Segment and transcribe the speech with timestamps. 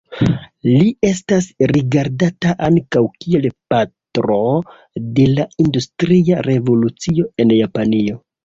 [0.67, 4.41] Li estas rigardata ankaŭ kiel patro
[5.21, 8.23] de la industria revolucio en Japanio.